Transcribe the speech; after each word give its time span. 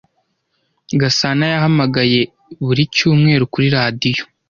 gasana 1.01 1.43
yahamagaye 1.53 2.21
buri 2.65 2.83
cyumweru 2.95 3.43
kuri 3.53 3.67
radiyo 3.77 4.23